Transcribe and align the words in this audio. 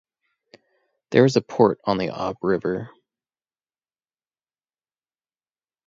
There 1.11 1.25
is 1.25 1.35
a 1.35 1.41
port 1.43 1.79
on 1.85 1.99
the 1.99 2.09
Ob 2.09 2.43
River. 2.43 2.89